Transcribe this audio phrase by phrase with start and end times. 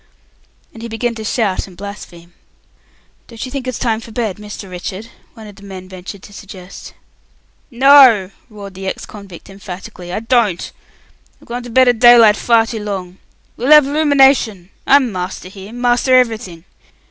[0.73, 2.33] And he began to shout and blaspheme.
[3.27, 4.67] "Don't you think it's time for bed, Mr.
[4.67, 6.95] Richard?" one of the men ventured to suggest.
[7.69, 10.71] "No!" roared the ex convict, emphatically, "I don't!
[11.39, 13.19] I've gone to bed at daylight far too long.
[13.57, 14.71] We'll have 'luminashon!
[14.87, 15.71] I'm master here.
[15.71, 16.63] Master everything.